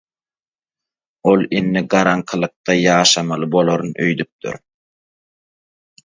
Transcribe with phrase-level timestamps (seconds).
[1.31, 4.57] Ol indi garaňkylykda ýaşamaly bolaryn öýdüpdir.